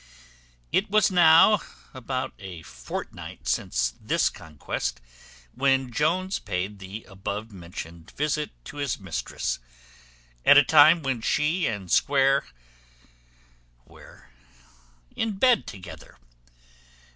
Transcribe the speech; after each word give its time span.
It 0.71 0.89
was 0.89 1.11
now 1.11 1.61
about 1.93 2.33
a 2.39 2.63
fortnight 2.63 3.47
since 3.47 3.93
this 4.01 4.31
conquest, 4.31 4.99
when 5.53 5.91
Jones 5.91 6.39
paid 6.39 6.79
the 6.79 7.03
above 7.03 7.51
mentioned 7.51 8.09
visit 8.09 8.49
to 8.65 8.77
his 8.77 8.99
mistress, 8.99 9.59
at 10.43 10.57
a 10.57 10.63
time 10.63 11.03
when 11.03 11.21
she 11.21 11.67
and 11.67 11.91
Square 11.91 12.47
were 13.85 14.29
in 15.15 15.33
bed 15.37 15.67
together. 15.67 16.17